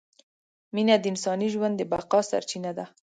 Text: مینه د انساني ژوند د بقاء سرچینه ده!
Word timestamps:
مینه 0.73 0.95
د 0.99 1.05
انساني 1.11 1.47
ژوند 1.53 1.75
د 1.77 1.81
بقاء 1.91 2.23
سرچینه 2.29 2.71
ده! 2.77 2.85